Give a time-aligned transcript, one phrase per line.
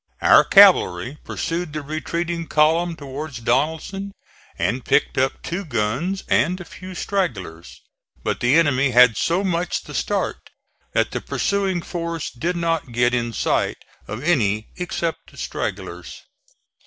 [0.19, 4.13] Our cavalry pursued the retreating column towards Donelson
[4.57, 7.83] and picked up two guns and a few stragglers;
[8.23, 10.49] but the enemy had so much the start,
[10.93, 13.77] that the pursuing force did not get in sight
[14.07, 16.23] of any except the stragglers.